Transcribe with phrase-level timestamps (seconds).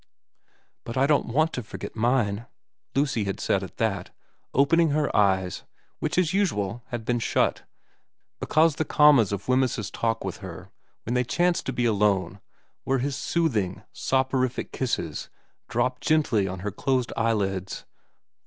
[0.43, 2.47] * But I don't want to forget mine,'
[2.95, 4.09] Lucy had said at that,
[4.51, 5.61] opening her eyes,
[5.99, 7.65] which as usual had been shut,
[8.39, 10.71] because the commas of Wemyss's talk with her
[11.03, 12.41] when they chanced to be alone
[12.83, 15.29] were his soothing, soporific kisses
[15.69, 17.85] dropped gently on her closed eyelids.